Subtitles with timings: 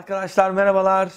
[0.00, 1.12] Arkadaşlar merhabalar.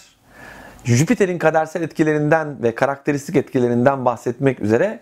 [0.84, 5.00] Jüpiter'in kadersel etkilerinden ve karakteristik etkilerinden bahsetmek üzere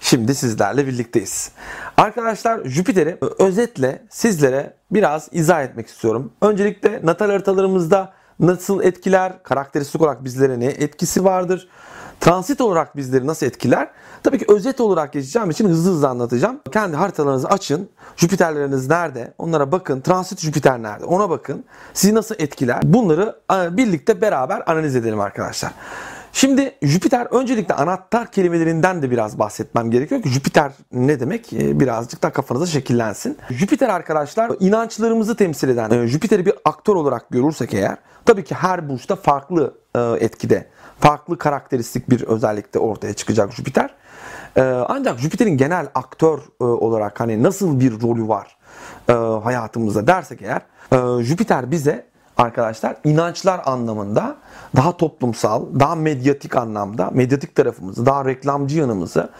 [0.00, 1.52] şimdi sizlerle birlikteyiz.
[1.96, 6.32] Arkadaşlar Jüpiter'i özetle sizlere biraz izah etmek istiyorum.
[6.42, 11.68] Öncelikle natal haritalarımızda nasıl etkiler, karakteristik olarak bizlere ne etkisi vardır?
[12.20, 13.88] Transit olarak bizleri nasıl etkiler?
[14.22, 16.60] Tabii ki özet olarak geçeceğim için hızlı hızlı anlatacağım.
[16.72, 17.88] Kendi haritalarınızı açın.
[18.16, 19.34] Jüpiterleriniz nerede?
[19.38, 20.00] Onlara bakın.
[20.00, 21.04] Transit Jüpiter nerede?
[21.04, 21.64] Ona bakın.
[21.94, 22.80] Sizi nasıl etkiler?
[22.84, 25.72] Bunları e, birlikte beraber analiz edelim arkadaşlar.
[26.32, 32.22] Şimdi Jüpiter öncelikle anahtar kelimelerinden de biraz bahsetmem gerekiyor ki Jüpiter ne demek e, birazcık
[32.22, 33.38] da kafanıza şekillensin.
[33.50, 38.88] Jüpiter arkadaşlar inançlarımızı temsil eden e, Jüpiter'i bir aktör olarak görürsek eğer tabii ki her
[38.88, 39.74] burçta farklı
[40.20, 40.66] etkide
[41.00, 43.94] farklı karakteristik bir özellikte ortaya çıkacak Jüpiter.
[44.56, 48.56] Ee, ancak Jüpiter'in genel aktör e, olarak hani nasıl bir rolü var
[49.08, 52.06] e, hayatımızda dersek eğer e, Jüpiter bize
[52.38, 54.36] arkadaşlar inançlar anlamında
[54.76, 59.30] daha toplumsal, daha medyatik anlamda, medyatik tarafımızı, daha reklamcı yanımızı,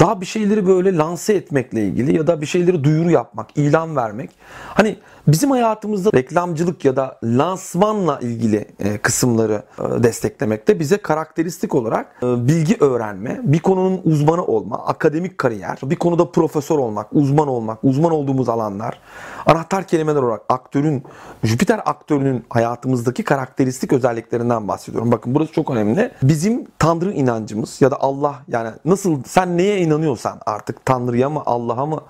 [0.00, 4.30] daha bir şeyleri böyle lanse etmekle ilgili ya da bir şeyleri duyuru yapmak, ilan vermek.
[4.74, 4.96] Hani
[5.28, 12.48] bizim hayatımızda reklamcılık ya da lansmanla ilgili e, kısımları e, desteklemekte bize karakteristik olarak e,
[12.48, 18.12] bilgi öğrenme, bir konunun uzmanı olma, akademik kariyer, bir konuda profesör olmak, uzman olmak, uzman
[18.12, 19.00] olduğumuz alanlar,
[19.46, 21.04] anahtar kelimeler olarak aktörün,
[21.44, 25.12] Jüpiter aktörünün hayatımızdaki karakteristik özelliklerinden bahsediyorum.
[25.12, 26.12] Bakın burası çok önemli.
[26.22, 31.86] Bizim Tanrı inancımız ya da Allah yani nasıl sen neye inanıyorsan artık Tanrı'ya mı Allah'a
[31.86, 32.00] mı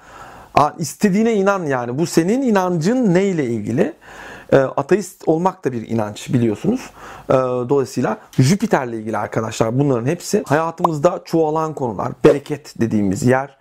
[0.79, 1.99] istediğine inan yani.
[1.99, 3.95] Bu senin inancın neyle ilgili?
[4.53, 6.91] E, ateist olmak da bir inanç biliyorsunuz.
[7.29, 7.33] E,
[7.69, 12.13] dolayısıyla Jüpiter'le ilgili arkadaşlar bunların hepsi hayatımızda çoğalan konular.
[12.25, 13.57] Bereket dediğimiz yer,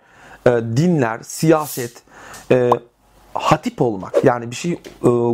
[0.46, 2.02] e, dinler, siyaset,
[2.50, 2.70] e,
[3.38, 4.78] hatip olmak yani bir şey e,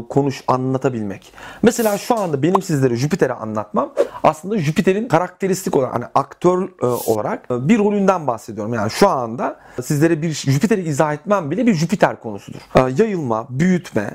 [0.08, 1.32] konuş anlatabilmek.
[1.62, 3.92] Mesela şu anda benim sizlere Jüpiter'i anlatmam
[4.22, 8.74] aslında Jüpiter'in karakteristik olarak hani aktör e, olarak e, bir rolünden bahsediyorum.
[8.74, 12.60] Yani şu anda sizlere bir Jüpiter'i izah etmem bile bir Jüpiter konusudur.
[12.74, 14.10] E, yayılma, büyütme,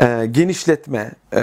[0.00, 1.40] e, genişletme e,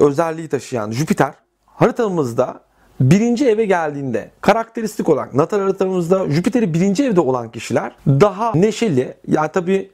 [0.00, 1.34] özelliği taşıyan Jüpiter
[1.66, 2.60] haritamızda
[3.00, 9.48] birinci eve geldiğinde karakteristik olarak natal haritamızda Jüpiter'i birinci evde olan kişiler daha neşeli ya
[9.48, 9.90] tabii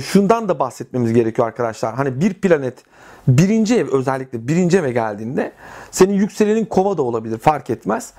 [0.00, 1.94] şundan da bahsetmemiz gerekiyor arkadaşlar.
[1.94, 2.74] Hani bir planet
[3.28, 5.52] birinci ev özellikle birinci eve geldiğinde
[5.90, 8.12] senin yükselenin kova da olabilir fark etmez.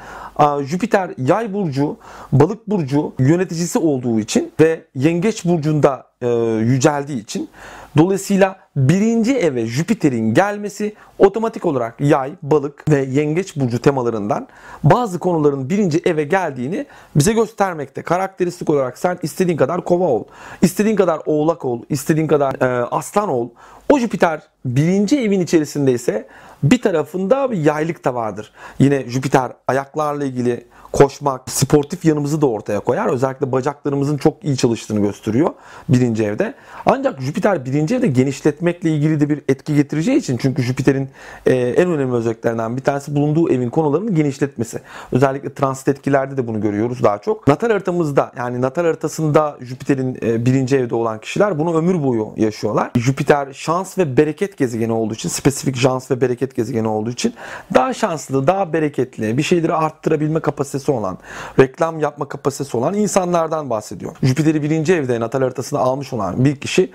[0.61, 1.97] Jüpiter yay burcu,
[2.31, 6.27] balık burcu yöneticisi olduğu için ve yengeç burcunda e,
[6.59, 7.49] yüceldiği için
[7.97, 14.47] dolayısıyla birinci eve Jüpiter'in gelmesi otomatik olarak yay, balık ve yengeç burcu temalarından
[14.83, 16.85] bazı konuların birinci eve geldiğini
[17.15, 18.01] bize göstermekte.
[18.01, 20.23] Karakteristik olarak sen istediğin kadar kova ol,
[20.61, 23.49] istediğin kadar oğlak ol, istediğin kadar e, aslan ol.
[23.93, 26.27] O Jüpiter birinci evin içerisindeyse
[26.63, 28.51] bir tarafında bir yaylık da vardır.
[28.79, 33.09] Yine Jüpiter ayaklarla ilgili koşmak, sportif yanımızı da ortaya koyar.
[33.09, 35.50] Özellikle bacaklarımızın çok iyi çalıştığını gösteriyor
[35.90, 36.53] birinci evde.
[36.85, 41.09] Ancak Jüpiter birinci evde genişletmekle ilgili de bir etki getireceği için çünkü Jüpiter'in
[41.46, 44.81] e, en önemli özelliklerinden bir tanesi bulunduğu evin konularını genişletmesi.
[45.12, 47.47] Özellikle transit etkilerde de bunu görüyoruz daha çok.
[47.47, 52.91] Natal haritamızda yani natal haritasında Jüpiter'in e, birinci evde olan kişiler bunu ömür boyu yaşıyorlar.
[52.95, 57.33] Jüpiter şans ve bereket gezegeni olduğu için, spesifik şans ve bereket gezegeni olduğu için
[57.73, 61.17] daha şanslı, daha bereketli, bir şeyleri arttırabilme kapasitesi olan,
[61.59, 64.15] reklam yapma kapasitesi olan insanlardan bahsediyor.
[64.23, 66.91] Jüpiter'i birinci evde natal haritasında almış olan bir kişi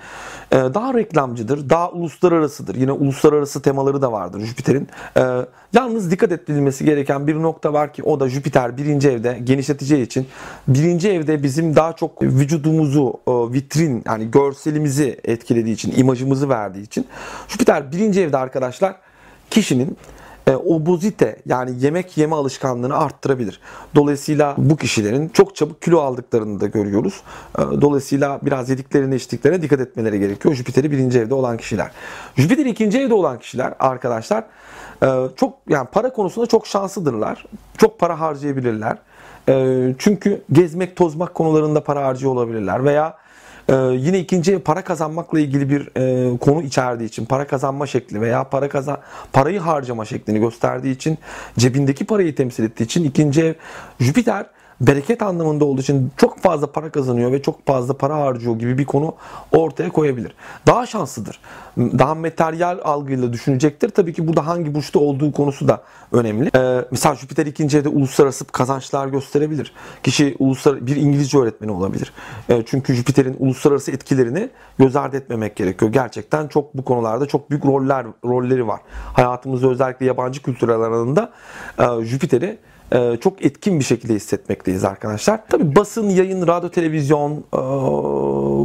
[0.51, 2.75] e, daha reklamcıdır, daha uluslararasıdır.
[2.75, 4.87] Yine uluslararası temaları da vardır Jüpiter'in.
[5.17, 5.21] E,
[5.73, 10.27] yalnız dikkat edilmesi gereken bir nokta var ki o da Jüpiter birinci evde genişleteceği için
[10.67, 17.07] birinci evde bizim daha çok vücudumuzu e, vitrin yani görselimizi etkilediği için, imajımızı verdiği için
[17.47, 18.95] Jüpiter birinci evde arkadaşlar
[19.51, 19.97] kişinin
[20.49, 23.59] e, obozite yani yemek yeme alışkanlığını arttırabilir.
[23.95, 27.21] Dolayısıyla bu kişilerin çok çabuk kilo aldıklarını da görüyoruz.
[27.57, 30.55] E, dolayısıyla biraz yediklerine içtiklerine dikkat etmeleri gerekiyor.
[30.55, 31.91] Jüpiter'i birinci evde olan kişiler.
[32.35, 34.43] Jüpiter ikinci evde olan kişiler arkadaşlar
[35.03, 37.45] e, çok yani para konusunda çok şanslıdırlar.
[37.77, 38.97] Çok para harcayabilirler.
[39.49, 43.17] E, çünkü gezmek tozmak konularında para harcıyor olabilirler veya
[43.69, 48.43] ee, yine ikinci para kazanmakla ilgili bir e, konu içerdiği için para kazanma şekli veya
[48.43, 48.97] para kazan
[49.33, 51.17] parayı harcama şeklini gösterdiği için
[51.57, 53.53] cebindeki parayı temsil ettiği için ikinci ev
[53.99, 54.45] Jüpiter
[54.81, 58.85] bereket anlamında olduğu için çok fazla para kazanıyor ve çok fazla para harcıyor gibi bir
[58.85, 59.15] konu
[59.51, 60.35] ortaya koyabilir.
[60.67, 61.39] Daha şanslıdır.
[61.77, 63.89] Daha materyal algıyla düşünecektir.
[63.89, 66.51] Tabii ki burada hangi burçta olduğu konusu da önemli.
[66.55, 69.73] Ee, mesela Jüpiter ikinci evde uluslararası kazançlar gösterebilir.
[70.03, 72.13] Kişi uluslar bir İngilizce öğretmeni olabilir.
[72.49, 74.49] Ee, çünkü Jüpiter'in uluslararası etkilerini
[74.79, 75.91] göz ardı etmemek gerekiyor.
[75.91, 78.79] Gerçekten çok bu konularda çok büyük roller rolleri var.
[79.13, 81.31] Hayatımızda özellikle yabancı kültürel alanında
[81.79, 82.57] e, Jüpiter'i
[82.91, 85.47] e, çok etkin bir şekilde hissetmekteyiz arkadaşlar.
[85.47, 87.61] Tabi basın, yayın, radyo, televizyon e,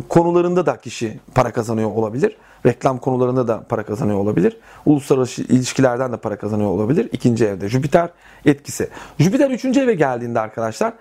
[0.09, 2.37] konularında da kişi para kazanıyor olabilir.
[2.67, 4.57] Reklam konularında da para kazanıyor olabilir.
[4.87, 7.09] Uluslararası ilişkilerden de para kazanıyor olabilir.
[7.13, 8.09] İkinci evde Jüpiter
[8.47, 8.89] etkisi.
[9.19, 10.93] Jüpiter üçüncü eve geldiğinde arkadaşlar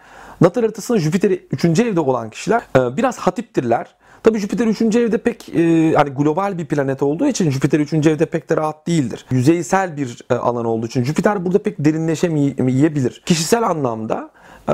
[0.42, 1.66] Natal haritasında Jüpiter 3.
[1.80, 3.96] evde olan kişiler biraz hatiptirler.
[4.24, 4.82] Tabii Jüpiter 3.
[4.82, 7.94] evde pek e, hani global bir planet olduğu için Jüpiter 3.
[7.94, 9.26] evde pek de rahat değildir.
[9.32, 13.24] Yüzeysel bir e, alan olduğu için Jüpiter burada pek derinleşemeyebilir.
[13.26, 14.30] Kişisel anlamda
[14.70, 14.74] e,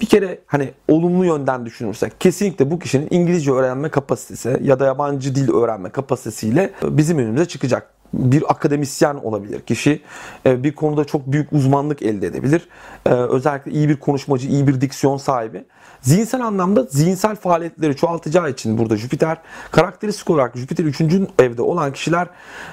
[0.00, 5.34] bir kere hani olumlu yönden düşünürsek kesinlikle bu kişinin İngilizce öğrenme kapasitesi ya da yabancı
[5.34, 10.00] dil öğrenme kapasitesiyle bizim önümüze çıkacak bir akademisyen olabilir kişi.
[10.46, 12.68] E, bir konuda çok büyük uzmanlık elde edebilir.
[13.06, 15.64] E, özellikle iyi bir konuşmacı, iyi bir diksiyon sahibi.
[16.02, 19.38] Zihinsel anlamda zihinsel faaliyetleri çoğaltacağı için burada Jüpiter
[19.70, 21.00] karakteristik olarak Jüpiter 3.
[21.38, 22.26] evde olan kişiler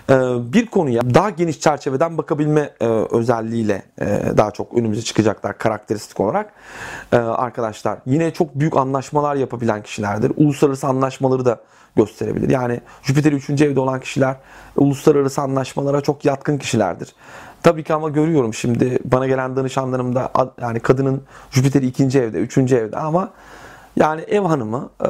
[0.10, 0.14] e,
[0.54, 2.70] bir konuya daha geniş çerçeveden bakabilme
[3.12, 3.84] özelliğiyle
[4.38, 6.54] daha çok önümüze çıkacaklar karakteristik olarak.
[7.12, 10.32] Arkadaşlar yine çok büyük anlaşmalar yapabilen kişilerdir.
[10.38, 11.62] Uluslararası anlaşmaları da
[11.96, 12.50] gösterebilir.
[12.50, 13.50] Yani Jüpiter 3.
[13.50, 14.36] evde olan kişiler
[14.76, 17.16] uluslararası anlaşmalara çok yatkın kişilerdir.
[17.64, 21.22] Tabii ki ama görüyorum şimdi bana gelen danışanlarımda yani kadının
[21.52, 22.04] Jüpiter 2.
[22.04, 22.58] evde, 3.
[22.58, 23.32] evde ama
[23.96, 25.10] yani ev hanımı e,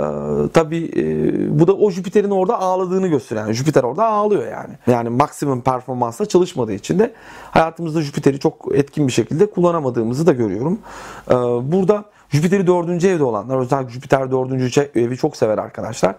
[0.54, 3.46] tabii e, bu da o Jüpiter'in orada ağladığını gösteriyor.
[3.46, 4.74] Yani Jüpiter orada ağlıyor yani.
[4.88, 7.14] Yani maksimum performansla çalışmadığı için de
[7.52, 10.80] hayatımızda Jüpiter'i çok etkin bir şekilde kullanamadığımızı da görüyorum.
[11.32, 11.34] E,
[11.72, 16.16] burada Jüpiter'i dördüncü evde olanlar özellikle Jüpiter dördüncü evi çok sever arkadaşlar.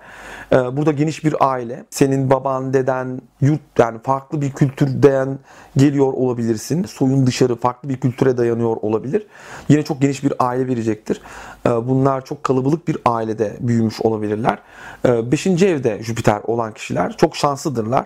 [0.52, 1.84] Ee, burada geniş bir aile.
[1.90, 5.38] Senin baban, deden, yurt yani farklı bir kültürden
[5.76, 6.84] geliyor olabilirsin.
[6.84, 9.26] Soyun dışarı farklı bir kültüre dayanıyor olabilir.
[9.68, 11.20] Yine çok geniş bir aile verecektir.
[11.66, 14.58] Ee, bunlar çok kalabalık bir ailede büyümüş olabilirler.
[15.06, 18.04] Ee, beşinci evde Jüpiter olan kişiler çok şanslıdırlar.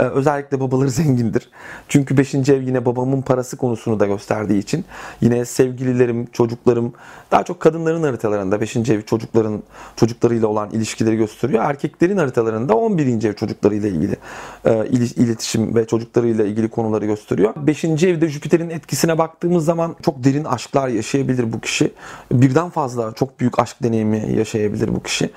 [0.00, 1.50] Ee, özellikle babaları zengindir.
[1.88, 2.34] Çünkü 5.
[2.34, 4.84] ev yine babamın parası konusunu da gösterdiği için
[5.20, 6.92] yine sevgililerim, çocuklarım
[7.30, 8.76] daha çok kadınların haritalarında 5.
[8.76, 9.62] ev çocukların
[9.96, 11.64] çocuklarıyla olan ilişkileri gösteriyor.
[11.64, 13.24] Erkeklerin haritalarında 11.
[13.24, 14.16] ev çocuklarıyla ilgili
[14.64, 14.86] e,
[15.16, 17.54] iletişim ve çocuklarıyla ilgili konuları gösteriyor.
[17.56, 17.84] 5.
[17.84, 21.92] evde Jüpiter'in etkisine baktığımız zaman çok derin aşklar yaşayabilir bu kişi.
[22.32, 25.30] Birden fazla çok büyük aşk deneyimi yaşayabilir bu kişi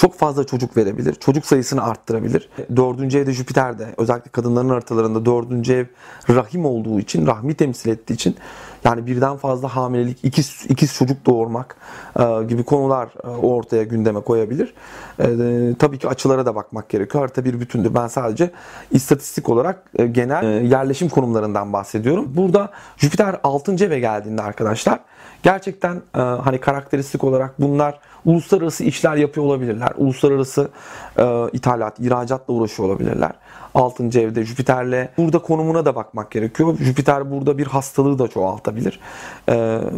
[0.00, 1.14] çok fazla çocuk verebilir.
[1.14, 2.48] Çocuk sayısını arttırabilir.
[2.76, 5.86] Dördüncü evde Jüpiter de özellikle kadınların haritalarında dördüncü ev
[6.34, 8.36] rahim olduğu için, rahmi temsil ettiği için
[8.84, 11.76] yani birden fazla hamilelik, ikiz, ikiz çocuk doğurmak
[12.18, 14.74] e, gibi konular e, ortaya gündeme koyabilir.
[15.18, 17.24] E, e, tabii ki açılara da bakmak gerekiyor.
[17.24, 17.94] Harita bir bütündür.
[17.94, 18.50] Ben sadece
[18.90, 22.32] istatistik olarak e, genel e, yerleşim konumlarından bahsediyorum.
[22.36, 23.84] Burada Jüpiter 6.
[23.84, 25.00] eve geldiğinde arkadaşlar
[25.42, 29.92] gerçekten e, hani karakteristik olarak bunlar uluslararası işler yapıyor olabilirler.
[29.96, 30.68] Uluslararası
[31.18, 33.32] e, ithalat, ihracatla uğraşıyor olabilirler.
[33.74, 34.20] 6.
[34.20, 36.76] evde Jüpiter'le burada konumuna da bakmak gerekiyor.
[36.78, 39.00] Jüpiter burada bir hastalığı da çoğaltabilir.
[39.48, 39.52] Ee,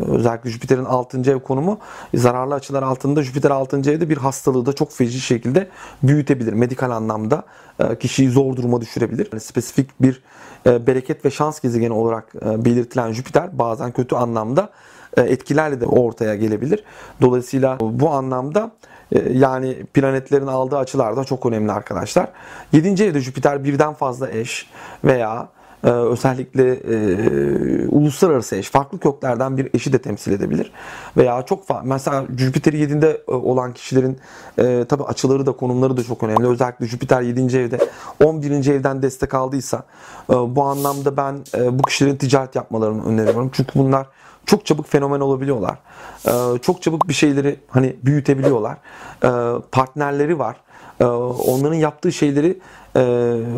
[0.08, 1.30] özellikle Jüpiter'in 6.
[1.30, 1.78] ev konumu
[2.14, 3.76] zararlı açılar altında Jüpiter 6.
[3.76, 5.68] evde bir hastalığı da çok feci şekilde
[6.02, 6.52] büyütebilir.
[6.52, 7.42] Medikal anlamda
[7.78, 9.28] e, kişiyi zor duruma düşürebilir.
[9.32, 10.22] Yani spesifik bir
[10.66, 14.66] e, bereket ve şans gezegeni olarak e, belirtilen Jüpiter bazen kötü anlamda e,
[15.16, 16.84] etkilerle de ortaya gelebilir.
[17.20, 18.70] Dolayısıyla bu anlamda
[19.12, 22.28] e, yani planetlerin aldığı açılar da çok önemli arkadaşlar.
[22.72, 23.04] 7.
[23.04, 24.70] evde Jüpiter birden fazla eş
[25.04, 25.48] veya
[25.84, 30.72] ee, özellikle e, uluslararası eş, farklı köklerden bir eşi de temsil edebilir.
[31.16, 34.18] Veya çok farklı, mesela Jüpiter 7'de e, olan kişilerin
[34.58, 36.46] e, tabi açıları da konumları da çok önemli.
[36.46, 37.58] Özellikle Jüpiter 7.
[37.58, 37.78] evde
[38.24, 38.66] 11.
[38.70, 39.82] evden destek aldıysa
[40.30, 43.50] e, bu anlamda ben e, bu kişilerin ticaret yapmalarını öneriyorum.
[43.54, 44.06] Çünkü bunlar
[44.46, 45.78] çok çabuk fenomen olabiliyorlar.
[46.26, 48.76] Ee, çok çabuk bir şeyleri hani büyütebiliyorlar.
[49.24, 49.28] Ee,
[49.72, 50.56] partnerleri var.
[51.00, 52.58] Ee, onların yaptığı şeyleri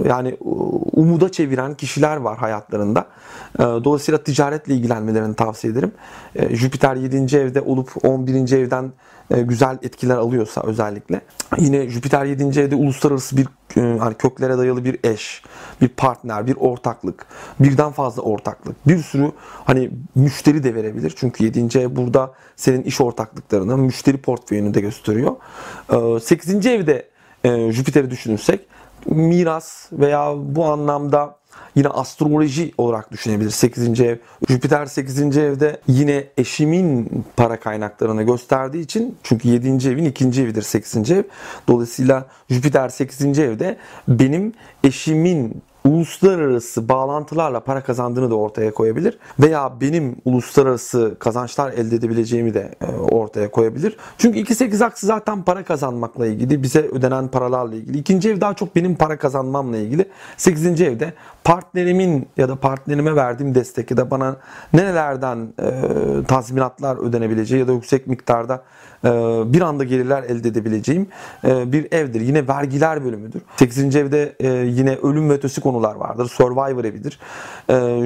[0.09, 0.37] yani
[0.93, 3.07] umuda çeviren kişiler var hayatlarında.
[3.59, 5.93] Dolayısıyla ticaretle ilgilenmelerini tavsiye ederim.
[6.51, 7.37] Jüpiter 7.
[7.37, 8.53] evde olup 11.
[8.53, 8.93] evden
[9.31, 11.21] e, güzel etkiler alıyorsa özellikle.
[11.59, 12.61] Yine Jüpiter 7.
[12.61, 15.43] evde uluslararası bir e, hani köklere dayalı bir eş,
[15.81, 17.27] bir partner, bir ortaklık,
[17.61, 19.33] birden fazla ortaklık, bir sürü
[19.65, 21.15] hani müşteri de verebilir.
[21.17, 21.79] Çünkü 7.
[21.79, 25.37] ev burada senin iş ortaklıklarını, müşteri portföyünü de gösteriyor.
[26.21, 26.67] 8.
[26.67, 27.09] E, evde
[27.73, 28.67] Jüpiter'i düşünürsek
[29.07, 31.37] miras veya bu anlamda
[31.75, 34.01] yine astroloji olarak düşünebilir 8.
[34.01, 34.17] ev.
[34.49, 35.37] Jüpiter 8.
[35.37, 39.89] evde yine eşimin para kaynaklarını gösterdiği için çünkü 7.
[39.89, 40.25] evin 2.
[40.25, 41.11] evidir 8.
[41.11, 41.23] ev.
[41.69, 43.39] Dolayısıyla Jüpiter 8.
[43.39, 43.77] evde
[44.09, 44.53] benim
[44.85, 49.19] eşimin uluslararası bağlantılarla para kazandığını da ortaya koyabilir.
[49.41, 53.97] Veya benim uluslararası kazançlar elde edebileceğimi de e, ortaya koyabilir.
[54.19, 57.99] Çünkü 2-8 aksı zaten para kazanmakla ilgili, bize ödenen paralarla ilgili.
[57.99, 60.09] İkinci ev daha çok benim para kazanmamla ilgili.
[60.37, 60.81] 8.
[60.81, 61.13] evde
[61.45, 64.37] partnerimin ya da partnerime verdiğim destek ya da bana
[64.73, 65.71] nerelerden e,
[66.25, 68.63] tazminatlar ödenebileceği ya da yüksek miktarda
[69.53, 71.07] bir anda gelirler elde edebileceğim
[71.45, 72.21] e, bir evdir.
[72.21, 73.43] Yine vergiler bölümüdür.
[73.57, 73.97] 8.
[73.97, 76.29] evde e, yine ölüm ve ötesi konular vardır.
[76.29, 77.19] Survivor evidir.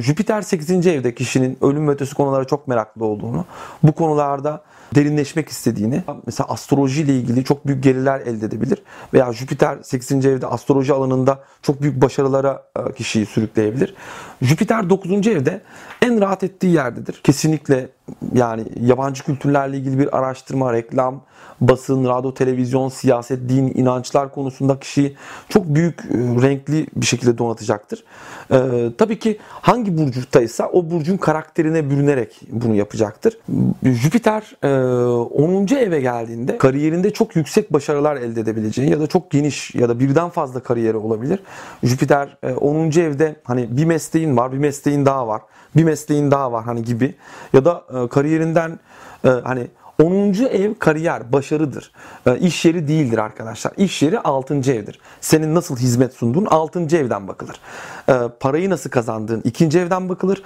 [0.02, 0.86] Jüpiter 8.
[0.86, 3.44] evde kişinin ölüm ve ötesi konulara çok meraklı olduğunu,
[3.82, 4.62] bu konularda
[4.94, 8.82] derinleşmek istediğini, mesela astroloji ile ilgili çok büyük gelirler elde edebilir
[9.14, 10.26] veya Jüpiter 8.
[10.26, 12.62] evde astroloji alanında çok büyük başarılara
[12.96, 13.94] kişiyi sürükleyebilir.
[14.42, 15.26] Jüpiter 9.
[15.26, 15.60] evde
[16.02, 17.20] en rahat ettiği yerdedir.
[17.24, 17.88] Kesinlikle
[18.34, 21.20] yani yabancı kültürlerle ilgili bir araştırma, reklam,
[21.60, 25.16] basın, radyo, televizyon, siyaset, din, inançlar konusunda kişiyi
[25.48, 28.04] çok büyük e, renkli bir şekilde donatacaktır.
[28.52, 33.38] Ee, tabii ki hangi burcuktaysa o burcun karakterine bürünerek bunu yapacaktır.
[33.82, 35.66] Jüpiter e, 10.
[35.74, 40.28] eve geldiğinde kariyerinde çok yüksek başarılar elde edebileceği ya da çok geniş ya da birden
[40.28, 41.38] fazla kariyeri olabilir.
[41.82, 42.90] Jüpiter e, 10.
[42.90, 45.42] evde hani bir mesleğin var, bir mesleğin daha var,
[45.76, 47.14] bir mesleğin daha var hani gibi
[47.52, 48.78] ya da e, kariyerinden
[49.24, 49.66] e, hani
[50.02, 50.32] 10.
[50.32, 51.92] ev kariyer, başarıdır.
[52.26, 53.72] E, iş yeri değildir arkadaşlar.
[53.76, 54.54] İş yeri 6.
[54.54, 55.00] evdir.
[55.20, 56.80] Senin nasıl hizmet sunduğun 6.
[56.80, 57.60] evden bakılır.
[58.08, 59.64] E, parayı nasıl kazandığın 2.
[59.64, 60.42] evden bakılır.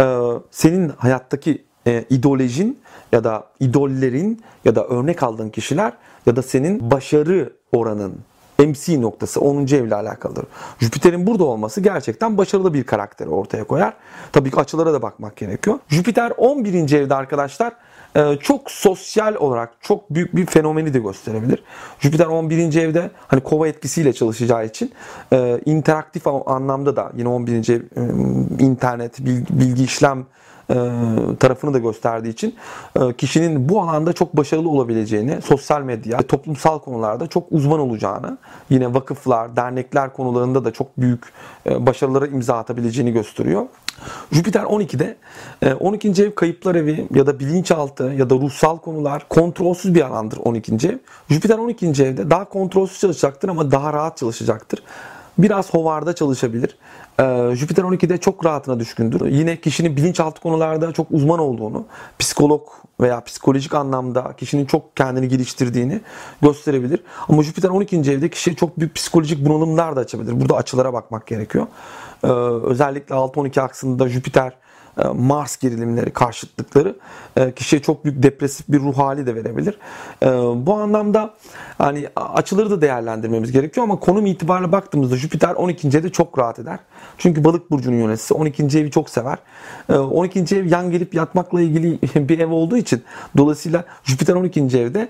[0.00, 0.18] E,
[0.50, 2.80] senin hayattaki e, ideolojin
[3.12, 5.92] ya da idollerin ya da örnek aldığın kişiler
[6.26, 8.14] ya da senin başarı oranın
[8.66, 9.66] MC noktası 10.
[9.66, 10.44] evle alakalıdır.
[10.78, 13.94] Jüpiter'in burada olması gerçekten başarılı bir karakteri ortaya koyar.
[14.32, 15.78] Tabii ki açılara da bakmak gerekiyor.
[15.88, 16.92] Jüpiter 11.
[16.92, 17.72] evde arkadaşlar
[18.16, 21.62] e, çok sosyal olarak çok büyük bir fenomeni de gösterebilir.
[22.00, 22.76] Jüpiter 11.
[22.76, 24.92] evde hani kova etkisiyle çalışacağı için
[25.32, 27.68] e, interaktif anlamda da yine 11.
[27.68, 28.02] ev e,
[28.64, 29.18] internet,
[29.50, 30.26] bilgi işlem
[31.40, 32.54] tarafını da gösterdiği için
[33.00, 38.38] e, kişinin bu alanda çok başarılı olabileceğini, sosyal medya toplumsal konularda çok uzman olacağını,
[38.70, 41.32] yine vakıflar, dernekler konularında da çok büyük
[41.66, 43.66] e, başarılara imza atabileceğini gösteriyor.
[44.32, 45.16] Jüpiter 12'de
[45.80, 46.22] 12.
[46.22, 50.88] ev kayıplar evi ya da bilinçaltı ya da ruhsal konular kontrolsüz bir alandır 12.
[50.88, 50.98] ev.
[51.28, 51.86] Jüpiter 12.
[51.86, 54.82] evde daha kontrolsüz çalışacaktır ama daha rahat çalışacaktır.
[55.42, 56.76] Biraz hovarda çalışabilir.
[57.20, 59.26] Ee, Jüpiter 12'de çok rahatına düşkündür.
[59.26, 61.84] Yine kişinin bilinçaltı konularda çok uzman olduğunu,
[62.18, 62.68] psikolog
[63.00, 66.00] veya psikolojik anlamda kişinin çok kendini geliştirdiğini
[66.42, 67.02] gösterebilir.
[67.28, 67.96] Ama Jüpiter 12.
[67.96, 70.40] evde kişiye çok büyük psikolojik bunalımlar da açabilir.
[70.40, 71.66] Burada açılara bakmak gerekiyor.
[72.24, 72.26] Ee,
[72.66, 74.52] özellikle 6-12 aksında Jüpiter
[75.14, 76.96] Mars gerilimleri, karşıtlıkları
[77.36, 79.78] e, kişiye çok büyük depresif bir ruh hali de verebilir.
[80.22, 80.26] E,
[80.66, 81.34] bu anlamda
[81.78, 85.88] hani açıları da değerlendirmemiz gerekiyor ama konum itibariyle baktığımızda Jüpiter 12.
[85.88, 86.78] evde çok rahat eder.
[87.18, 88.62] Çünkü balık burcunun yöneticisi 12.
[88.78, 89.38] evi çok sever.
[89.88, 90.56] 12.
[90.56, 93.02] ev yan gelip yatmakla ilgili bir ev olduğu için
[93.36, 94.60] dolayısıyla Jüpiter 12.
[94.60, 95.08] evde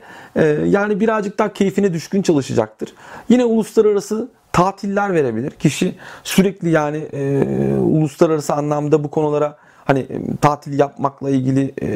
[0.66, 2.94] yani birazcık daha keyfine düşkün çalışacaktır.
[3.28, 5.50] Yine uluslararası tatiller verebilir.
[5.50, 5.94] Kişi
[6.24, 7.44] sürekli yani e,
[7.74, 9.58] uluslararası anlamda bu konulara
[9.90, 10.06] hani
[10.40, 11.88] tatil yapmakla ilgili e,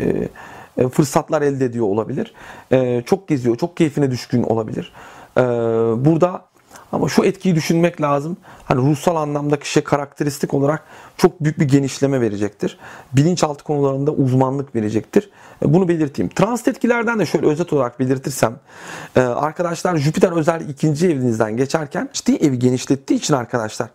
[0.78, 2.34] e, fırsatlar elde ediyor olabilir.
[2.72, 4.92] E, çok geziyor, çok keyfine düşkün olabilir.
[5.36, 5.42] E,
[6.04, 6.44] burada
[6.92, 8.36] ama şu etkiyi düşünmek lazım.
[8.64, 10.85] Hani ruhsal anlamda kişiye karakteristik olarak
[11.16, 12.78] çok büyük bir genişleme verecektir.
[13.12, 15.30] Bilinçaltı konularında uzmanlık verecektir.
[15.62, 16.28] E, bunu belirteyim.
[16.28, 18.56] Transit etkilerden de şöyle özet olarak belirtirsem.
[19.16, 23.88] E, arkadaşlar Jüpiter özellikle ikinci evinizden geçerken ciddi evi genişlettiği için arkadaşlar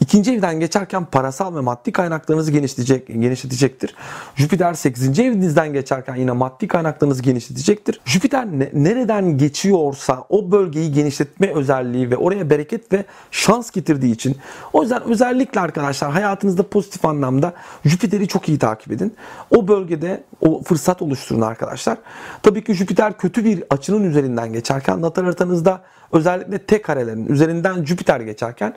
[0.00, 3.94] ikinci evden geçerken parasal ve maddi kaynaklarınızı genişletecek, genişletecektir.
[4.34, 5.18] Jüpiter 8.
[5.18, 8.00] evinizden geçerken yine maddi kaynaklarınızı genişletecektir.
[8.04, 14.36] Jüpiter ne, nereden geçiyorsa o bölgeyi genişletme özelliği ve oraya bereket ve şans getirdiği için
[14.72, 17.52] o yüzden özellikle arkadaşlar hayatınızda pozitif anlamda
[17.84, 19.14] Jüpiter'i çok iyi takip edin.
[19.50, 21.98] O bölgede o fırsat oluşturun arkadaşlar.
[22.42, 28.20] Tabii ki Jüpiter kötü bir açının üzerinden geçerken natal haritanızda özellikle tek karelerin üzerinden Jüpiter
[28.20, 28.74] geçerken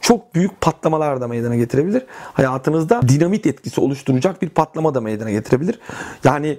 [0.00, 2.06] çok büyük patlamalar da meydana getirebilir.
[2.32, 5.80] Hayatınızda dinamit etkisi oluşturacak bir patlama da meydana getirebilir.
[6.24, 6.58] Yani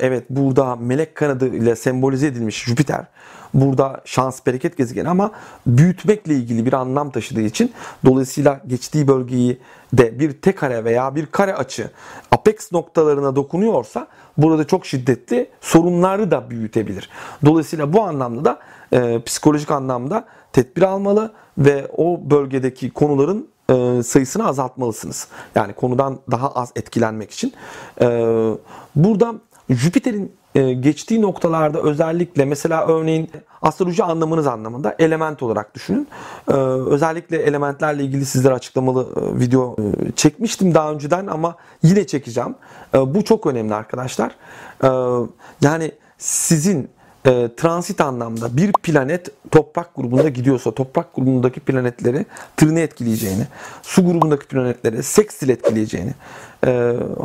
[0.00, 3.06] evet burada melek kanadı ile sembolize edilmiş Jüpiter
[3.54, 5.30] burada şans bereket gezegeni ama
[5.66, 7.72] büyütmekle ilgili bir anlam taşıdığı için
[8.04, 9.60] dolayısıyla geçtiği bölgeyi
[9.92, 11.90] de bir tek kare veya bir kare açı
[12.30, 14.06] apex noktalarına dokunuyorsa
[14.38, 17.10] burada çok şiddetli sorunları da büyütebilir.
[17.44, 18.58] Dolayısıyla bu anlamda da
[18.92, 25.28] e, psikolojik anlamda tedbir almalı ve o bölgedeki konuların e, sayısını azaltmalısınız.
[25.54, 27.52] Yani konudan daha az etkilenmek için.
[28.00, 28.06] E,
[28.96, 29.34] burada
[29.70, 33.30] Jüpiter'in e, geçtiği noktalarda özellikle mesela örneğin
[33.62, 36.08] astroloji anlamınız anlamında element olarak düşünün.
[36.86, 39.06] Özellikle elementlerle ilgili sizlere açıklamalı
[39.40, 39.76] video
[40.16, 42.54] çekmiştim daha önceden ama yine çekeceğim.
[42.94, 44.36] Bu çok önemli arkadaşlar.
[45.60, 46.90] Yani sizin
[47.56, 52.26] transit anlamda bir planet toprak grubunda gidiyorsa toprak grubundaki planetleri
[52.56, 53.46] tırını etkileyeceğini,
[53.82, 56.14] su grubundaki planetleri sekstil etkileyeceğini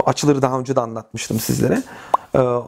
[0.05, 1.83] açıları daha önce de anlatmıştım sizlere.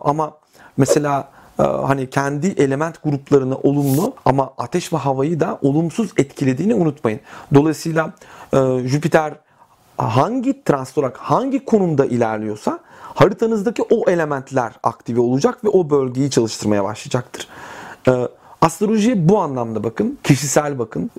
[0.01, 0.33] Ama
[0.77, 7.19] Mesela e, hani kendi element gruplarını olumlu ama ateş ve havayı da olumsuz etkilediğini unutmayın.
[7.53, 8.13] Dolayısıyla
[8.53, 9.33] e, Jüpiter
[9.97, 12.79] hangi transit olarak hangi konumda ilerliyorsa
[13.13, 17.47] haritanızdaki o elementler aktive olacak ve o bölgeyi çalıştırmaya başlayacaktır.
[18.07, 18.27] E,
[18.61, 21.11] astroloji bu anlamda bakın, kişisel bakın.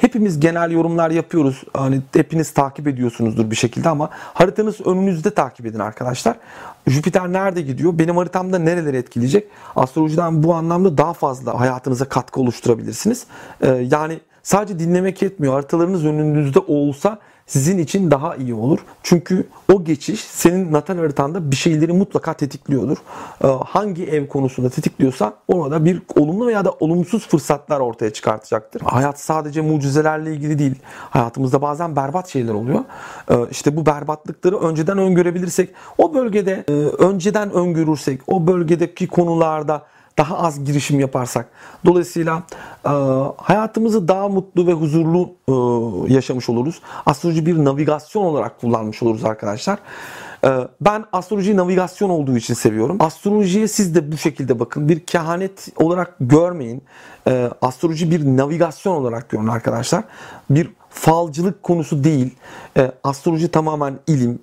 [0.00, 1.64] Hepimiz genel yorumlar yapıyoruz.
[1.74, 6.36] Hani hepiniz takip ediyorsunuzdur bir şekilde ama haritanız önünüzde takip edin arkadaşlar.
[6.86, 7.98] Jüpiter nerede gidiyor?
[7.98, 9.48] Benim haritamda nereleri etkileyecek?
[9.76, 13.26] Astrolojiden bu anlamda daha fazla hayatınıza katkı oluşturabilirsiniz.
[13.60, 15.54] Ee, yani sadece dinlemek yetmiyor.
[15.54, 17.18] Haritalarınız önünüzde olsa
[17.48, 18.78] sizin için daha iyi olur.
[19.02, 22.96] Çünkü o geçiş senin natal haritanda bir şeyleri mutlaka tetikliyordur.
[23.44, 28.80] Ee, hangi ev konusunda tetikliyorsa orada bir olumlu veya da olumsuz fırsatlar ortaya çıkartacaktır.
[28.80, 30.74] Hayat sadece mucizelerle ilgili değil.
[31.10, 32.80] Hayatımızda bazen berbat şeyler oluyor.
[33.30, 39.82] Ee, işte bu berbatlıkları önceden öngörebilirsek, o bölgede e, önceden öngörürsek, o bölgedeki konularda
[40.18, 41.48] daha az girişim yaparsak.
[41.86, 42.42] Dolayısıyla
[42.84, 42.90] e,
[43.36, 45.52] hayatımızı daha mutlu ve huzurlu e,
[46.14, 46.82] yaşamış oluruz.
[47.06, 49.78] Astroloji bir navigasyon olarak kullanmış oluruz arkadaşlar.
[50.44, 50.48] E,
[50.80, 52.96] ben astrolojiyi navigasyon olduğu için seviyorum.
[53.00, 54.88] Astrolojiye siz de bu şekilde bakın.
[54.88, 56.82] Bir kehanet olarak görmeyin.
[57.26, 60.04] E, astroloji bir navigasyon olarak görün arkadaşlar.
[60.50, 62.36] Bir falcılık konusu değil.
[62.76, 64.38] E, astroloji tamamen ilim.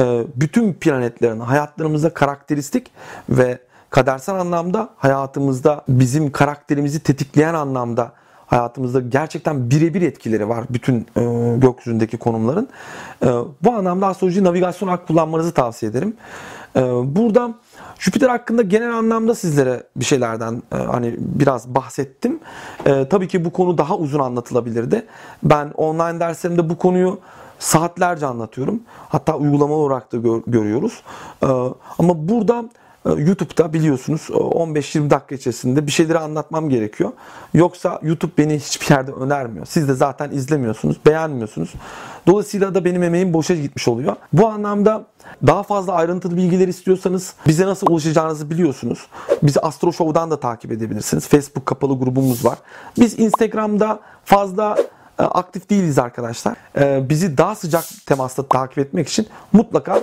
[0.00, 2.90] E, bütün planetlerin hayatlarımızda karakteristik
[3.28, 3.58] ve
[3.90, 8.12] kadersel anlamda hayatımızda bizim karakterimizi tetikleyen anlamda
[8.46, 12.68] hayatımızda gerçekten birebir etkileri var bütün e, gökyüzündeki konumların.
[13.22, 13.26] E,
[13.64, 16.16] bu anlamda astroloji navigasyon olarak kullanmanızı tavsiye ederim.
[16.76, 16.80] E,
[17.16, 17.54] burada
[17.98, 22.40] Jüpiter hakkında genel anlamda sizlere bir şeylerden e, hani biraz bahsettim.
[22.86, 25.06] E, tabii ki bu konu daha uzun anlatılabilirdi.
[25.42, 27.18] Ben online derslerimde bu konuyu
[27.58, 28.82] saatlerce anlatıyorum.
[29.08, 31.02] Hatta uygulama olarak da gör, görüyoruz.
[31.42, 31.46] E,
[31.98, 32.64] ama burada
[33.04, 37.12] YouTube'da biliyorsunuz 15-20 dakika içerisinde bir şeyleri anlatmam gerekiyor.
[37.54, 39.66] Yoksa YouTube beni hiçbir yerde önermiyor.
[39.66, 41.74] Siz de zaten izlemiyorsunuz, beğenmiyorsunuz.
[42.26, 44.16] Dolayısıyla da benim emeğim boşa gitmiş oluyor.
[44.32, 45.04] Bu anlamda
[45.46, 49.06] daha fazla ayrıntılı bilgiler istiyorsanız bize nasıl ulaşacağınızı biliyorsunuz.
[49.42, 51.28] Bizi Astro Show'dan da takip edebilirsiniz.
[51.28, 52.58] Facebook kapalı grubumuz var.
[52.98, 54.76] Biz Instagram'da fazla
[55.18, 56.56] e, aktif değiliz arkadaşlar.
[56.78, 60.02] E, bizi daha sıcak temasta takip etmek için mutlaka ee,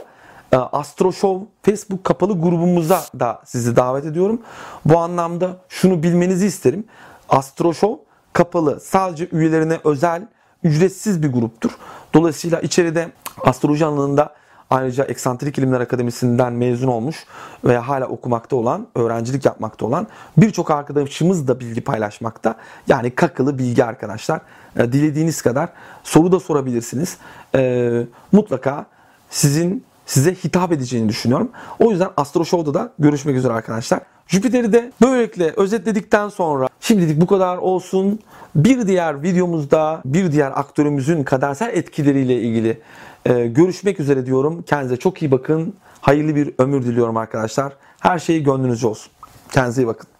[0.57, 4.41] Astro Show Facebook kapalı grubumuza da sizi davet ediyorum.
[4.85, 6.83] Bu anlamda şunu bilmenizi isterim.
[7.29, 10.27] Astro Show kapalı, sadece üyelerine özel,
[10.63, 11.71] ücretsiz bir gruptur.
[12.13, 13.11] Dolayısıyla içeride
[13.43, 14.33] astroloji alanında
[14.69, 17.25] ayrıca Eksantrik İlimler Akademisi'nden mezun olmuş
[17.63, 22.55] veya hala okumakta olan, öğrencilik yapmakta olan birçok arkadaşımız da bilgi paylaşmakta.
[22.87, 24.41] Yani kakılı bilgi arkadaşlar.
[24.77, 25.69] Ee, dilediğiniz kadar
[26.03, 27.17] soru da sorabilirsiniz.
[27.55, 28.85] Ee, mutlaka
[29.29, 31.49] sizin size hitap edeceğini düşünüyorum.
[31.79, 33.99] O yüzden Astro Show'da da görüşmek üzere arkadaşlar.
[34.27, 38.19] Jüpiter'i de böylelikle özetledikten sonra şimdilik bu kadar olsun.
[38.55, 42.81] Bir diğer videomuzda bir diğer aktörümüzün kadersel etkileriyle ilgili
[43.25, 44.61] e, görüşmek üzere diyorum.
[44.61, 45.73] Kendinize çok iyi bakın.
[46.01, 47.73] Hayırlı bir ömür diliyorum arkadaşlar.
[47.99, 49.11] Her şey gönlünüzce olsun.
[49.51, 50.14] Kendinize iyi bakın.